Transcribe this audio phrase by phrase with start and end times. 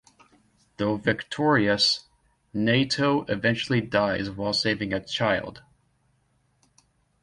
[0.77, 2.07] Though victorious,
[2.55, 5.61] Naoto eventually dies while saving a child.